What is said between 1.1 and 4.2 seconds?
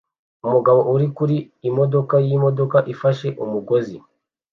kuri imodoka yimodoka ifashe umugozi